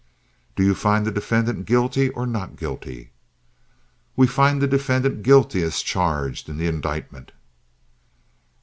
[0.55, 3.11] "Do you find the defendant guilty or not guilty?"
[4.15, 7.31] "We find the defendant guilty as charged in the indictment."